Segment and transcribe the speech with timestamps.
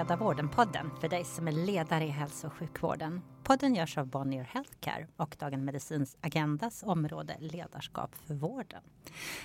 [0.00, 3.22] Ledarvården-podden för dig som är ledare i hälso och sjukvården.
[3.42, 8.82] Podden görs av Bonnier Healthcare och Dagen Medicins Agendas område ledarskap för vården.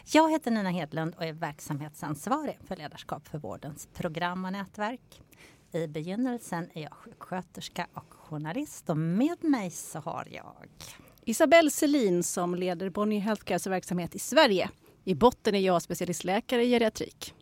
[0.05, 5.21] Jag heter Nina Hedlund och är verksamhetsansvarig för ledarskap för vårdens program och nätverk.
[5.71, 10.67] I begynnelsen är jag sjuksköterska och journalist och med mig så har jag
[11.25, 14.69] Isabelle Selin som leder Bonnier Healthcares verksamhet i Sverige.
[15.03, 17.34] I botten är jag specialistläkare i geriatrik.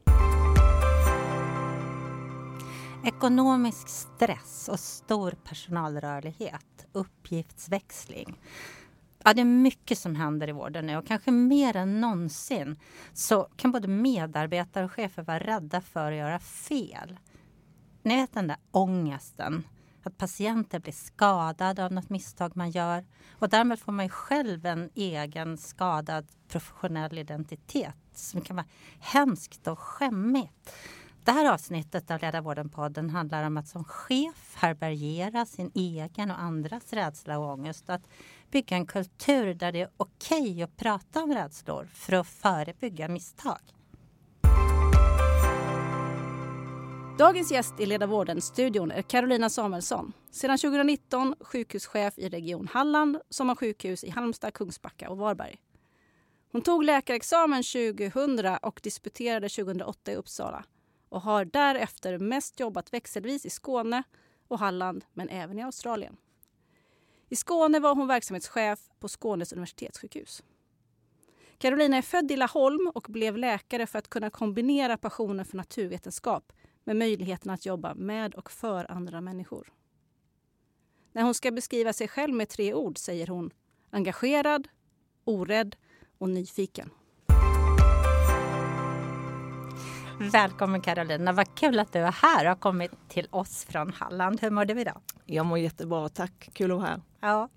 [3.06, 8.40] Ekonomisk stress och stor personalrörlighet, uppgiftsväxling.
[9.24, 12.80] Ja, det är mycket som händer i vården nu och kanske mer än någonsin
[13.14, 17.20] så kan både medarbetare och chefer vara rädda för att göra fel.
[18.04, 19.64] Ni vet den där ångesten,
[20.04, 24.66] att patienter blir skadade av något misstag man gör och därmed får man ju själv
[24.66, 28.68] en egen skadad professionell identitet som kan vara
[29.00, 30.74] hemskt och skämmigt.
[31.26, 36.42] Det här avsnittet av Leda vården-podden handlar om att som chef härbärgera sin egen och
[36.42, 37.90] andras rädsla och ångest.
[37.90, 38.08] Att
[38.52, 43.08] bygga en kultur där det är okej okay att prata om rädslor för att förebygga
[43.08, 43.60] misstag.
[47.18, 50.14] Dagens gäst i Leda vården-studion är Carolina Samuelsson.
[50.32, 55.56] Sedan 2019 sjukhuschef i Region Halland som har sjukhus i Halmstad, Kungsbacka och Varberg.
[56.52, 60.66] Hon tog läkarexamen 2000 och disputerade 2008 i Uppsala
[61.14, 64.04] och har därefter mest jobbat växelvis i Skåne
[64.48, 66.18] och Halland, men även i Australien.
[67.30, 70.44] I Skåne var hon verksamhetschef på Skånes universitetssjukhus.
[71.58, 76.54] Carolina är född i Laholm och blev läkare för att kunna kombinera passionen för naturvetenskap
[76.84, 79.74] med möjligheten att jobba med och för andra människor.
[81.12, 83.52] När hon ska beskriva sig själv med tre ord säger hon
[83.90, 84.68] engagerad,
[85.24, 85.76] orädd
[86.18, 86.90] och nyfiken.
[90.20, 94.42] Välkommen Carolina, vad kul att du är här och har kommit till oss från Halland.
[94.42, 95.02] Hur mår du idag?
[95.26, 96.50] Jag mår jättebra, tack.
[96.54, 97.02] Kul att vara här.
[97.22, 97.50] Ja.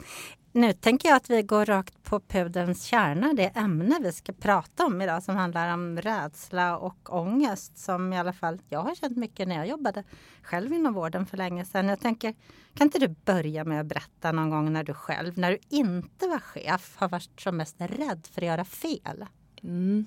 [0.52, 4.86] Nu tänker jag att vi går rakt på pudelns kärna, det ämne vi ska prata
[4.86, 9.16] om idag som handlar om rädsla och ångest som i alla fall jag har känt
[9.16, 10.04] mycket när jag jobbade
[10.42, 11.88] själv inom vården för länge sedan.
[11.88, 12.34] Jag tänker,
[12.74, 16.26] kan inte du börja med att berätta någon gång när du själv, när du inte
[16.26, 19.24] var chef, har varit som mest rädd för att göra fel?
[19.62, 20.06] Mm.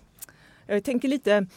[0.66, 1.48] Jag tänker lite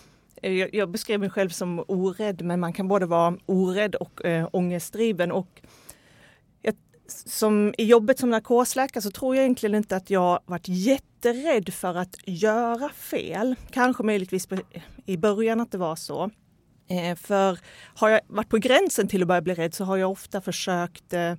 [0.43, 4.25] Eh, jag, jag beskrev mig själv som orädd, men man kan både vara orädd och
[4.25, 5.32] eh, ångestdriven.
[5.32, 5.62] Och
[6.62, 6.75] jag,
[7.06, 11.94] som, I jobbet som narkosläkare så tror jag egentligen inte att jag varit jätterädd för
[11.94, 13.54] att göra fel.
[13.70, 14.48] Kanske möjligtvis
[15.06, 16.31] i början att det var så.
[16.88, 17.59] Eh, för
[17.94, 21.12] har jag varit på gränsen till att börja bli rädd så har jag ofta försökt
[21.12, 21.32] eh,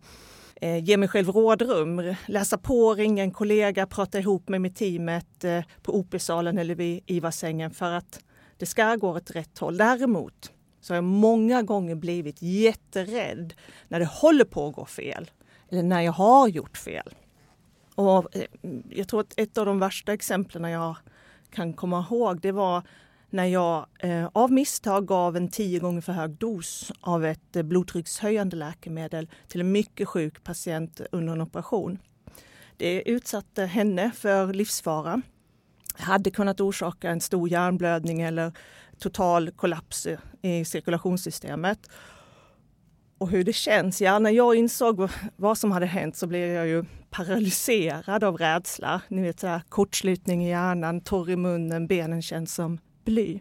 [0.61, 5.43] eh ge mig själv rådrum, läsa på, ringa en kollega, prata ihop mig med teamet
[5.43, 8.19] eh, på OP-salen eller vid IVA-sängen för att
[8.63, 9.77] det ska gå åt rätt håll.
[9.77, 10.51] Däremot
[10.81, 13.53] så har jag många gånger blivit jätterädd
[13.87, 15.31] när det håller på att gå fel.
[15.69, 17.15] Eller när jag har gjort fel.
[17.95, 18.45] Och eh,
[18.89, 20.95] jag tror att ett av de värsta exemplen jag
[21.49, 22.83] kan komma ihåg det var
[23.29, 27.63] när jag eh, av misstag gav en tio gånger för hög dos av ett eh,
[27.63, 31.99] blodtryckshöjande läkemedel till en mycket sjuk patient under en operation.
[32.77, 35.21] Det utsatte henne för livsfara
[35.93, 38.51] hade kunnat orsaka en stor hjärnblödning eller
[38.99, 40.07] total kollaps
[40.41, 41.89] i cirkulationssystemet.
[43.17, 44.01] Och hur det känns?
[44.01, 49.01] Ja, när jag insåg vad som hade hänt så blev jag ju paralyserad av rädsla.
[49.07, 53.39] Ni vet så här, kortslutning i hjärnan, torr i munnen, benen känns som bly.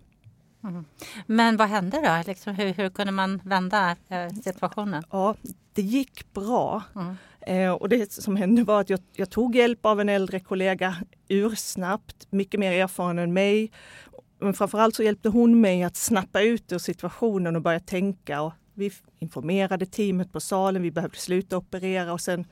[0.65, 0.85] Mm.
[1.27, 2.23] Men vad hände då?
[2.27, 5.03] Liksom, hur, hur kunde man vända eh, situationen?
[5.11, 5.35] Ja,
[5.73, 6.83] det gick bra.
[6.97, 7.17] Mm.
[7.47, 10.97] Eh, och det som hände var att jag, jag, tog hjälp av en äldre kollega
[11.29, 13.71] ursnabbt, mycket mer erfaren än mig.
[14.39, 18.43] Men framförallt så hjälpte hon mig att snappa ut ur situationen och börja tänka.
[18.43, 22.45] Och vi informerade teamet på salen, vi behövde sluta operera och sen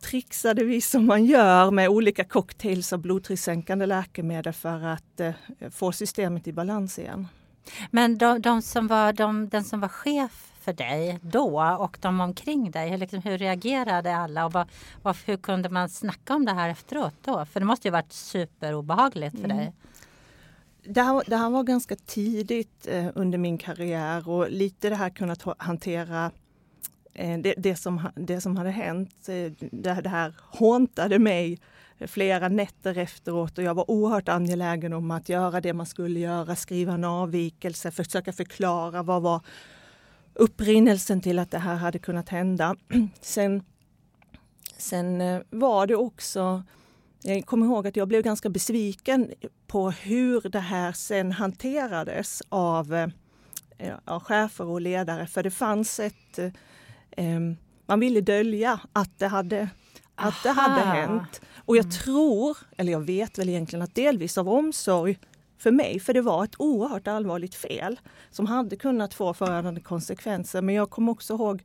[0.00, 5.32] trixade vi som man gör med olika cocktails av blodtryckssänkande läkemedel för att eh,
[5.70, 7.28] få systemet i balans igen.
[7.90, 12.20] Men de, de som var, de, den som var chef för dig då och de
[12.20, 12.90] omkring dig?
[12.90, 14.68] Hur, liksom, hur reagerade alla och vad,
[15.02, 17.46] vad, hur kunde man snacka om det här efteråt då?
[17.46, 19.56] För det måste ju varit superobehagligt för mm.
[19.56, 19.72] dig.
[20.84, 25.10] Det här, det här, var ganska tidigt eh, under min karriär och lite det här
[25.10, 26.30] kunnat hantera
[27.14, 29.28] eh, det, det, som, det som hade hänt.
[29.28, 31.58] Eh, det, det här håntade mig
[32.06, 36.56] flera nätter efteråt och jag var oerhört angelägen om att göra det man skulle göra,
[36.56, 39.40] skriva en avvikelse, försöka förklara vad var
[40.34, 42.76] upprinnelsen till att det här hade kunnat hända.
[43.20, 43.62] Sen,
[44.76, 46.62] sen eh, var det också
[47.24, 49.30] jag kommer ihåg att jag blev ganska besviken
[49.66, 53.10] på hur det här sen hanterades av
[54.06, 56.38] ja, chefer och ledare för det fanns ett...
[57.10, 57.40] Eh,
[57.86, 59.68] man ville dölja att det hade,
[60.14, 61.40] att det hade hänt.
[61.56, 61.92] Och jag mm.
[61.92, 65.18] tror, eller jag vet väl egentligen att delvis av omsorg
[65.62, 68.00] för mig, för det var ett oerhört allvarligt fel
[68.30, 70.62] som hade kunnat få förödande konsekvenser.
[70.62, 71.62] Men jag kommer också ihåg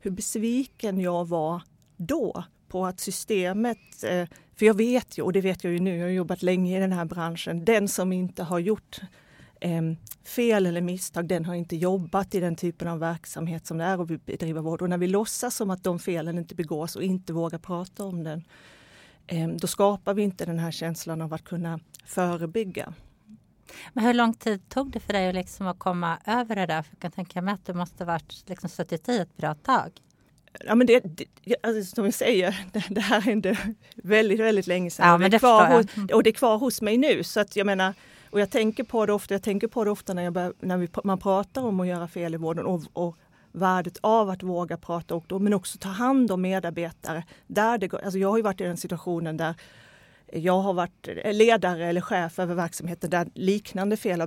[0.00, 1.62] hur besviken jag var
[1.96, 5.96] då på att systemet, eh, för jag vet ju, och det vet jag ju nu,
[5.96, 9.00] jag har jobbat länge i den här branschen, den som inte har gjort
[9.60, 9.82] eh,
[10.24, 14.02] fel eller misstag, den har inte jobbat i den typen av verksamhet som det är
[14.02, 14.82] att bedriva vård.
[14.82, 18.24] Och när vi låtsas som att de felen inte begås och inte vågar prata om
[18.24, 18.44] den,
[19.26, 22.94] eh, då skapar vi inte den här känslan av att kunna förebygga.
[23.92, 26.82] Men hur lång tid tog det för dig liksom att komma över det där?
[26.82, 29.54] För jag kan tänka mig att du måste ha varit liksom suttit i ett bra
[29.54, 29.90] tag.
[30.64, 33.58] Ja, men det, det alltså, som jag säger, det, det här hände
[33.94, 35.06] väldigt, väldigt länge sedan.
[35.06, 37.24] Ja, och, det är kvar hos, och det är kvar hos mig nu.
[37.24, 37.94] Så att jag menar,
[38.30, 40.88] och jag tänker på det ofta, jag tänker på det ofta när, bör, när vi,
[41.04, 43.16] man pratar om att göra fel i vården och, och
[43.52, 47.24] värdet av att våga prata och då, men också ta hand om medarbetare.
[47.46, 49.54] Där det, alltså jag har ju varit i den situationen där
[50.32, 54.20] jag har varit ledare eller chef över verksamheter där liknande fel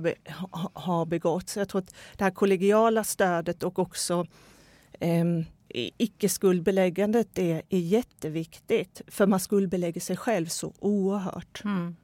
[0.72, 1.56] har begåtts.
[1.56, 4.26] Jag tror att det här kollegiala stödet och också
[5.00, 5.24] eh,
[5.98, 9.02] icke-skuldbeläggandet är, är jätteviktigt.
[9.06, 11.62] För man skuldbelägger sig själv så oerhört.
[11.64, 11.96] Mm.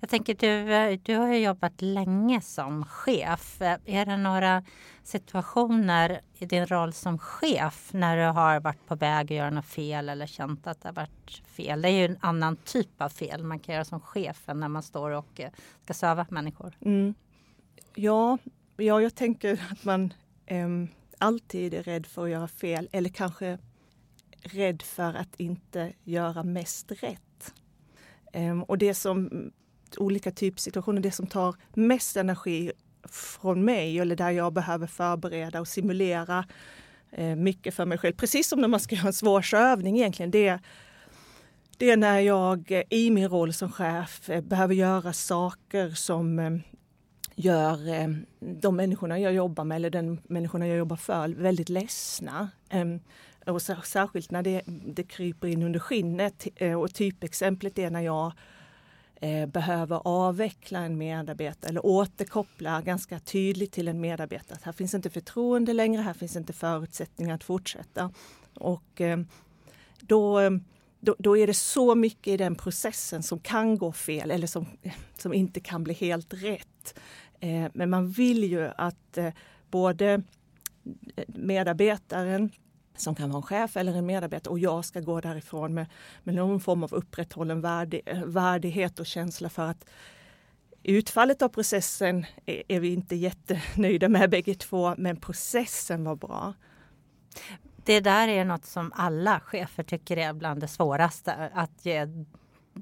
[0.00, 3.62] Jag tänker, du, eh, du har ju jobbat länge som chef.
[3.62, 4.64] Eh, är det några
[5.02, 9.66] situationer i din roll som chef när du har varit på väg att göra något
[9.66, 11.82] fel eller känt att det har varit fel?
[11.82, 14.68] Det är ju en annan typ av fel man kan göra som chef än när
[14.68, 15.50] man står och eh,
[15.84, 16.74] ska söva människor.
[16.80, 17.14] Mm.
[17.94, 18.38] Ja,
[18.76, 20.12] ja, jag tänker att man
[20.46, 20.88] äm,
[21.18, 23.58] alltid är rädd för att göra fel eller kanske
[24.42, 27.54] rädd för att inte göra mest rätt.
[28.32, 29.50] Ehm, och det som
[29.96, 32.72] olika typsituationer, det som tar mest energi
[33.08, 36.44] från mig eller där jag behöver förbereda och simulera
[37.10, 38.14] eh, mycket för mig själv.
[38.14, 40.30] Precis som när man ska göra en svårsövning egentligen.
[40.30, 40.58] Det,
[41.76, 46.60] det är när jag eh, i min roll som chef eh, behöver göra saker som
[47.34, 47.78] gör
[48.40, 52.50] de människorna jag jobbar med eller den människorna jag jobbar för väldigt ledsna.
[52.70, 53.00] Ehm,
[53.46, 56.46] och särskilt när det, det kryper in under skinnet.
[56.56, 58.32] Eh, och typexemplet är när jag
[59.16, 64.94] eh, behöver avveckla en medarbetare eller återkoppla ganska tydligt till en medarbetare att här finns
[64.94, 68.12] inte förtroende längre, här finns inte förutsättningar att fortsätta.
[68.54, 69.18] Och eh,
[70.00, 70.40] då,
[71.00, 74.66] då, då, är det så mycket i den processen som kan gå fel eller som,
[75.18, 76.98] som inte kan bli helt rätt.
[77.72, 79.18] Men man vill ju att
[79.70, 80.22] både
[81.26, 82.50] medarbetaren
[83.00, 85.86] som kan vara en chef eller en medarbetare och jag ska gå därifrån med,
[86.22, 89.84] med någon form av upprätthållen värdi, eh, värdighet och känsla för att
[90.82, 96.54] utfallet av processen är, är vi inte jättenöjda med bägge två, men processen var bra.
[97.84, 101.50] Det där är något som alla chefer tycker är bland det svåraste.
[101.54, 102.06] Att ge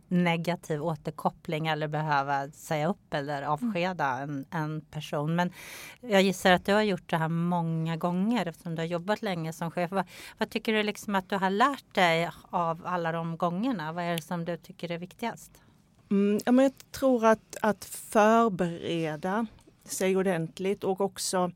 [0.09, 5.37] negativ återkoppling eller behöva säga upp eller avskeda en, en person.
[5.37, 5.53] Men
[6.01, 9.53] jag gissar att du har gjort det här många gånger eftersom du har jobbat länge
[9.53, 9.91] som chef.
[9.91, 10.05] Vad,
[10.39, 13.93] vad tycker du liksom att du har lärt dig av alla de gångerna?
[13.93, 15.63] Vad är det som du tycker är viktigast?
[16.11, 19.47] Mm, ja, men jag tror att, att förbereda
[19.85, 21.53] sig ordentligt och också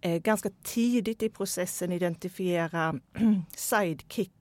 [0.00, 2.94] eh, ganska tidigt i processen identifiera
[3.56, 4.32] sidekick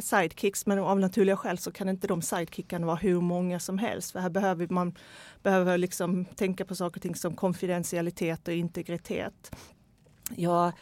[0.00, 4.12] sidekicks men av naturliga skäl så kan inte de sidekickarna vara hur många som helst.
[4.12, 4.94] För här behöver man
[5.42, 9.56] behöver liksom tänka på saker och ting som konfidentialitet och integritet.
[10.36, 10.72] Jag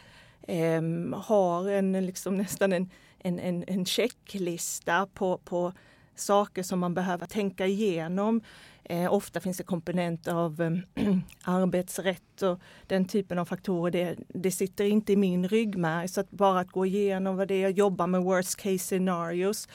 [0.47, 0.81] eh,
[1.13, 2.89] har en, liksom nästan en,
[3.19, 5.73] en, en, en checklista på, på
[6.15, 8.41] saker som man behöver tänka igenom.
[8.83, 10.71] Eh, ofta finns det komponenter av eh,
[11.43, 13.91] arbetsrätt och den typen av faktorer.
[13.91, 16.07] Det, det sitter inte i min ryggmärg.
[16.07, 19.67] Så att bara att gå igenom vad det är, jobba med worst case scenarios.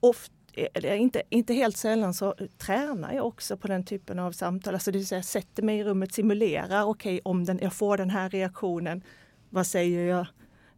[0.00, 4.74] Ofta, eh, inte, inte helt sällan så tränar jag också på den typen av samtal.
[4.74, 6.82] Alltså det vill säga sätter mig i rummet, simulerar.
[6.82, 9.02] Okej, okay, om den, jag får den här reaktionen,
[9.50, 10.26] vad säger jag,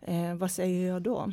[0.02, 1.32] eh, vad säger jag då?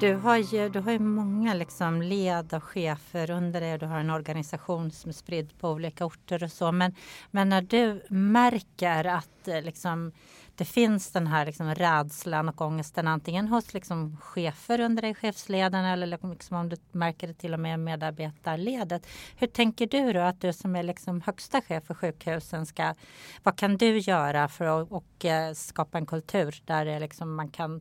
[0.00, 3.72] Du har ju, du har ju många liksom led och chefer under dig.
[3.72, 6.72] och Du har en organisation som är spridd på olika orter och så.
[6.72, 6.94] Men,
[7.30, 10.12] men när du märker att eh, liksom,
[10.54, 15.92] det finns den här liksom rädslan och ångesten antingen hos liksom chefer under dig, chefsledarna
[15.92, 19.06] eller liksom, liksom, om du märker det till och med i medarbetarledet.
[19.36, 22.94] Hur tänker du då att du som är liksom högsta chef för sjukhusen ska...
[23.42, 27.48] Vad kan du göra för att och, eh, skapa en kultur där det liksom man
[27.48, 27.80] kan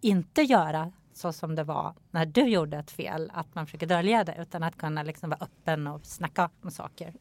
[0.00, 4.24] inte göra så som det var när du gjorde ett fel, att man försöker dölja
[4.24, 7.12] det utan att kunna liksom vara öppen och snacka om saker.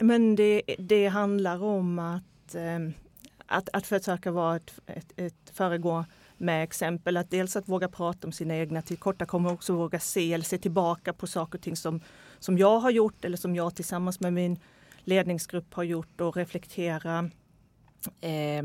[0.00, 2.78] Men det, det handlar om att, eh,
[3.46, 6.04] att, att försöka vara ett, ett, ett föregå
[6.36, 7.16] med exempel.
[7.16, 11.12] Att dels att våga prata om sina egna tillkortakommanden, också våga se eller se tillbaka
[11.12, 12.00] på saker och ting som,
[12.38, 14.58] som jag har gjort eller som jag tillsammans med min
[15.04, 17.30] ledningsgrupp har gjort och reflektera.
[18.20, 18.64] Eh,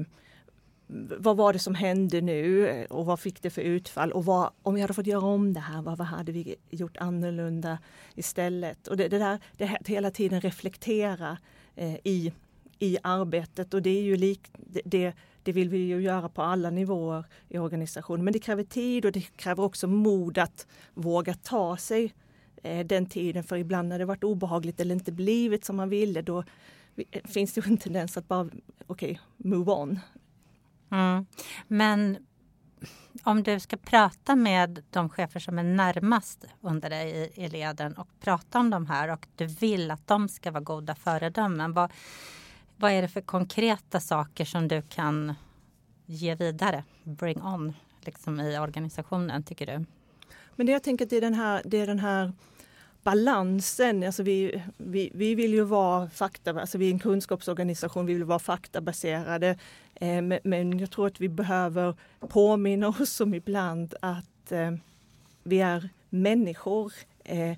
[1.18, 4.12] vad var det som hände nu och vad fick det för utfall?
[4.12, 6.98] Och vad, om vi hade fått göra om det här, vad, vad hade vi gjort
[6.98, 7.80] annorlunda
[8.16, 8.88] istället?
[8.88, 11.38] Och det, det där, det här, hela tiden reflektera
[11.76, 12.34] eh, i,
[12.80, 14.52] i arbetet och det är ju likt
[14.86, 15.14] det,
[15.44, 18.26] det, vill vi ju göra på alla nivåer i organisationen.
[18.26, 22.14] Men det kräver tid och det kräver också mod att våga ta sig
[22.64, 23.44] eh, den tiden.
[23.44, 26.44] För ibland när det varit obehagligt eller inte blivit som man ville, då
[27.12, 28.50] eh, finns det en tendens att bara,
[28.88, 30.00] okej, okay, move on.
[30.90, 31.26] Mm.
[31.68, 32.18] Men
[33.24, 37.94] om du ska prata med de chefer som är närmast under dig i, i leden
[37.94, 41.74] och prata om de här och du vill att de ska vara goda föredömen.
[41.74, 41.92] Vad,
[42.76, 45.34] vad är det för konkreta saker som du kan
[46.06, 49.86] ge vidare, bring on, liksom i organisationen tycker du?
[50.56, 52.34] Men det jag tänker att det är den här, det är den här
[53.08, 54.04] balansen.
[54.04, 58.24] Alltså vi, vi, vi vill ju vara fakta, alltså vi är en kunskapsorganisation, vi vill
[58.24, 59.58] vara faktabaserade.
[59.96, 64.72] Eh, men jag tror att vi behöver påminna oss om ibland att eh,
[65.44, 67.52] vi är människor eh,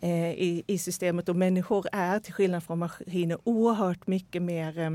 [0.00, 4.90] eh i, i systemet och människor är till skillnad från maskiner oerhört mycket mer eh,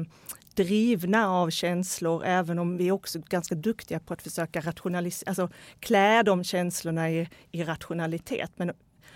[0.56, 5.50] drivna av känslor, även om vi är också ganska duktiga på att försöka rationalisera, alltså
[5.80, 8.52] klä de känslorna i, i rationalitet.
[8.56, 8.72] Men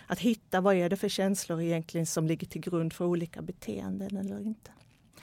[0.08, 4.18] att hitta vad är det för känslor egentligen som ligger till grund för olika beteenden
[4.18, 4.72] eller inte.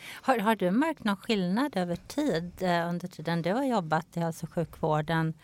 [0.04, 4.20] Har, har du märkt någon skillnad över tid eh, under tiden du har jobbat i
[4.20, 5.34] hälso och sjukvården?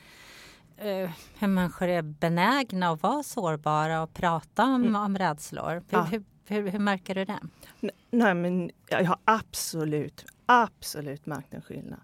[0.85, 4.97] Uh, hur människor är benägna att vara sårbara och prata om, mm.
[4.97, 5.75] om rädslor.
[5.75, 6.03] Hur, ja.
[6.03, 7.39] hur, hur, hur, märker du det?
[8.11, 12.01] Nej, men jag har absolut, absolut märkt en skillnad.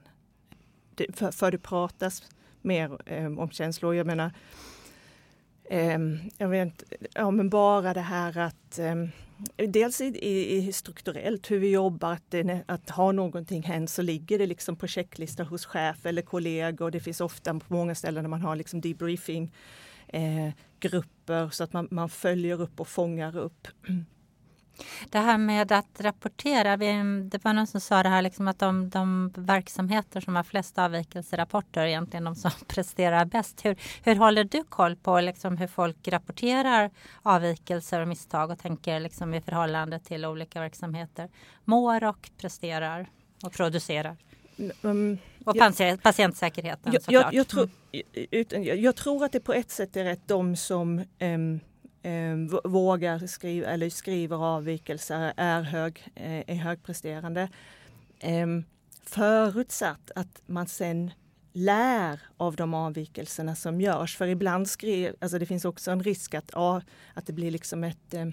[0.95, 2.23] Det, för, för det pratas
[2.63, 3.95] mer um, om känslor.
[3.95, 4.33] Jag menar,
[5.65, 5.99] Eh,
[6.39, 6.83] jag vet,
[7.15, 8.95] ja, men bara det här att eh,
[9.57, 14.39] Dels i, i, strukturellt hur vi jobbar, att, det, att har någonting hänt så ligger
[14.39, 16.91] det liksom på checklista hos chef eller kollegor.
[16.91, 19.53] Det finns ofta på många ställen där man har liksom debriefing
[20.09, 23.69] eh, grupper så att man, man följer upp och fångar upp.
[25.11, 28.89] Det här med att rapportera, det var någon som sa det här liksom att de,
[28.89, 33.65] de verksamheter som har flest avvikelserapporter är egentligen de som presterar bäst.
[33.65, 36.91] Hur, hur håller du koll på liksom hur folk rapporterar
[37.23, 41.29] avvikelser och misstag och tänker liksom i förhållande till olika verksamheter?
[41.65, 43.07] Mår och presterar
[43.43, 44.17] och producerar?
[44.83, 47.25] Um, och jag, patientsäkerheten jag, såklart.
[47.25, 47.69] Jag, jag, tror,
[48.33, 48.83] mm.
[48.83, 51.61] jag, tror att det på ett sätt är rätt de som um,
[52.05, 57.49] eh, vågar skriva eller skriver avvikelser, är, hög, eh, är högpresterande.
[58.19, 58.47] Eh,
[59.03, 61.11] förutsatt att man sen
[61.53, 64.17] lär av de avvikelserna som görs.
[64.17, 66.83] För ibland skriver, alltså det finns också en risk att, ja,
[67.15, 68.27] att det blir liksom ett eh,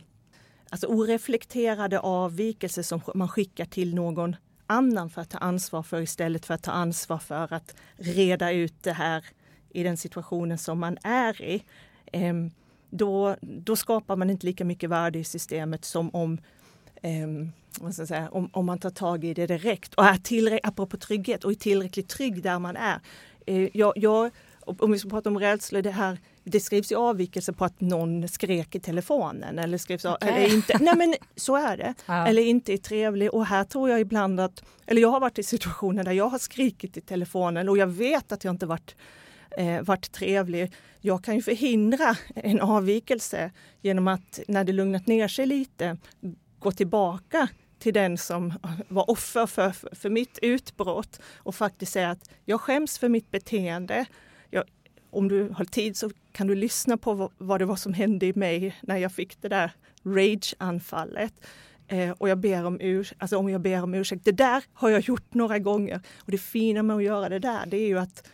[0.70, 4.36] alltså oreflekterade avvikelser som man skickar till någon
[4.68, 8.84] annan för att ta ansvar för istället för att ta ansvar för att reda ut
[8.84, 9.26] det här
[9.70, 11.64] i den situationen som man är i.
[12.14, 12.52] Um,
[12.92, 16.38] då, då skapar man inte lika mycket värde i systemet som om
[17.02, 21.44] eh, säga, om, om man tar tag i det direkt och är tillräckligt, apropå trygghet,
[21.44, 23.00] och är tillräckligt trygg där man är.
[23.46, 27.54] Eh, jag, jag, om vi ska prata om rädsla, det här det skrivs ju avvikelse
[27.54, 30.30] på att någon skrek i telefonen eller skrivs okay.
[30.30, 30.78] eller inte.
[30.82, 31.94] Nej men så är det.
[32.06, 32.28] Ja.
[32.28, 33.34] Eller inte är trevlig.
[33.34, 36.40] Och här tror jag ibland att, eller jag har varit i situationer där jag har
[36.40, 38.96] skrikit i telefonen och jag vet att jag inte varit
[39.58, 40.74] eh, varit trevlig.
[41.00, 45.98] Jag kan ju förhindra en avvikelse genom att när det lugnat ner sig lite
[46.60, 47.48] gå tillbaka
[47.80, 48.54] till den som
[48.88, 54.06] var offer för, för mitt utbrott och faktiskt säga att jag skäms för mitt beteende.
[54.50, 54.64] Jag,
[55.10, 58.26] om du har tid så kan du lyssna på vad, vad det var som hände
[58.26, 59.72] i mig när jag fick det där
[60.04, 61.34] rage-anfallet.
[61.88, 64.26] Eh, och jag ber om, urs alltså om jag ber om ursäkt.
[64.26, 66.02] Det där har jag gjort några gånger.
[66.18, 68.28] Och det fina med att göra det där, det är ju att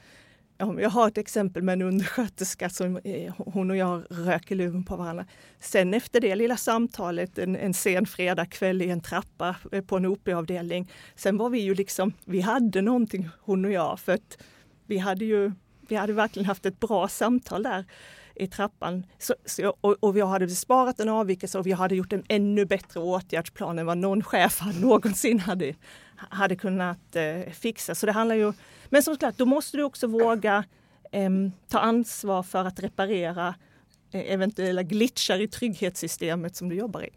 [0.57, 4.95] jag har ett exempel med en undersköterska som eh, hon och jag röker luven på
[4.95, 5.25] varandra.
[5.59, 10.05] Sen efter det lilla samtalet en, en sen fredagkväll i en trappa eh, på en
[10.05, 10.91] OP-avdelning.
[11.15, 14.37] Sen var vi ju liksom, vi hade någonting hon och jag för att
[14.85, 15.51] vi hade ju,
[15.87, 17.85] vi hade verkligen haft ett bra samtal där
[18.39, 19.05] i trappan.
[19.17, 22.65] Så, så, och, och vi hade sparat en avvikelse och vi hade gjort en ännu
[22.65, 25.73] bättre åtgärdsplan än vad någon chef någonsin hade,
[26.15, 27.95] hade kunnat eh, fixa.
[27.95, 28.53] Så det handlar ju
[28.89, 30.63] men som sagt, då måste du också våga
[31.11, 31.29] eh,
[31.67, 33.55] ta ansvar för att reparera
[34.11, 37.09] eh, eventuella glitchar i trygghetssystemet som du jobbar i.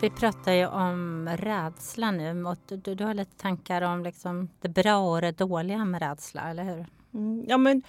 [0.00, 2.44] Vi pratar ju om rädsla nu.
[2.44, 6.50] Och du, du har lite tankar om liksom det bra och det dåliga med rädsla,
[6.50, 6.86] eller hur?
[7.14, 7.82] Mm, ja, men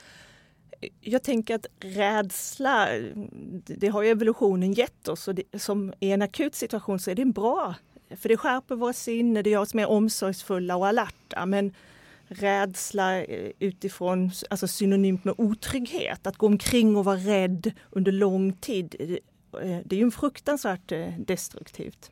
[1.01, 2.87] jag tänker att rädsla,
[3.65, 7.15] det har ju evolutionen gett oss och det, som i en akut situation så är
[7.15, 7.75] det bra.
[8.15, 11.45] För det skärper våra sinnen, det gör oss mer omsorgsfulla och alerta.
[11.45, 11.73] Men
[12.27, 18.53] rädsla eh, utifrån, alltså synonymt med otrygghet, att gå omkring och vara rädd under lång
[18.53, 22.11] tid, eh, det är ju fruktansvärt eh, destruktivt.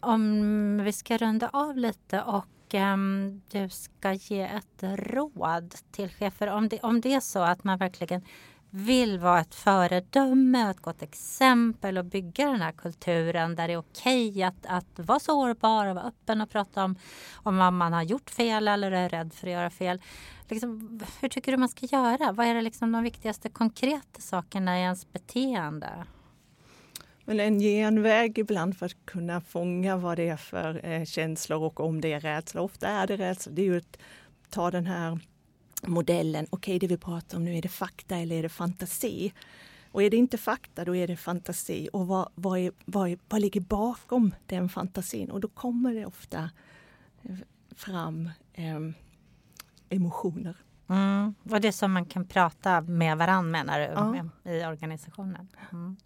[0.00, 2.44] Om vi ska runda av lite och
[2.74, 6.46] um, du ska ge ett råd till chefer.
[6.46, 8.22] Om det, om det är så att man verkligen
[8.70, 13.78] vill vara ett föredöme ett gott exempel och bygga den här kulturen där det är
[13.78, 16.96] okej okay att, att vara sårbar och vara öppen och prata om,
[17.34, 20.02] om vad man har gjort fel eller är rädd för att göra fel.
[20.48, 22.32] Liksom, hur tycker du man ska göra?
[22.32, 26.04] Vad är det liksom de viktigaste konkreta sakerna i ens beteende?
[27.28, 31.80] Men en genväg ibland för att kunna fånga vad det är för eh, känslor och
[31.80, 32.60] om det är rädsla.
[32.60, 33.52] Ofta är det rädsla.
[33.52, 33.98] Det är ju att
[34.50, 35.18] ta den här
[35.82, 36.46] modellen.
[36.50, 39.32] Okej, okay, det vi pratar om nu, är det fakta eller är det fantasi?
[39.92, 41.88] Och är det inte fakta, då är det fantasi.
[41.92, 45.30] Och vad, vad, är, vad, är, vad ligger bakom den fantasin?
[45.30, 46.50] Och då kommer det ofta
[47.22, 47.36] eh,
[47.76, 48.80] fram eh,
[49.88, 50.56] emotioner.
[50.88, 51.34] Mm.
[51.50, 54.52] Och det som man kan prata med varandra menar du, ja.
[54.52, 55.48] i organisationen?
[55.72, 55.96] Mm.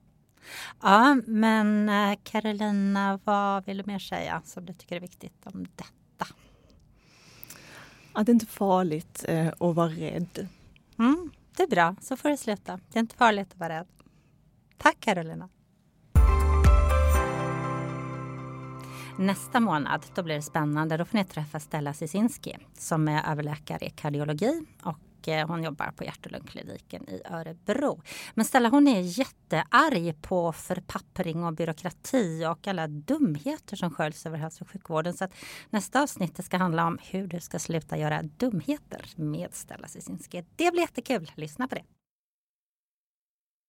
[0.82, 5.66] Ja, men eh, Carolina, vad vill du mer säga som du tycker är viktigt om
[5.76, 6.34] detta?
[8.12, 10.48] Att det inte är farligt eh, att vara rädd.
[10.98, 12.80] Mm, det är bra, så får det sluta.
[12.92, 13.86] Det är inte farligt att vara rädd.
[14.78, 15.48] Tack Carolina.
[19.18, 20.96] Nästa månad då blir det spännande.
[20.96, 24.98] Då får ni träffa Stella Cisinski som är överläkare i kardiologi och
[25.28, 28.02] Eh, hon jobbar på hjärt och lungkliniken i Örebro.
[28.34, 34.38] Men Stella hon är jättearg på förpappring och byråkrati och alla dumheter som sköljs över
[34.38, 35.14] hälso och sjukvården.
[35.14, 35.34] Så att
[35.70, 40.44] nästa avsnitt ska handla om hur du ska sluta göra dumheter med Stella Sysinski.
[40.56, 41.32] Det blir jättekul.
[41.34, 41.99] Lyssna på det.